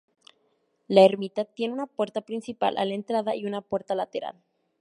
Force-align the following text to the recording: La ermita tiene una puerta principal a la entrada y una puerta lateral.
La 0.87 1.03
ermita 1.05 1.45
tiene 1.45 1.75
una 1.75 1.85
puerta 1.85 2.21
principal 2.21 2.75
a 2.79 2.85
la 2.85 2.95
entrada 2.95 3.35
y 3.35 3.45
una 3.45 3.61
puerta 3.61 3.93
lateral. 3.93 4.35